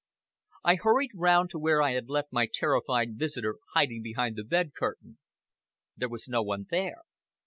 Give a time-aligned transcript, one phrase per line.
[0.63, 4.73] I hurried round to where I had left my terrified visitor hiding behind the bed
[4.73, 5.19] curtain.
[5.95, 7.03] There was no one there.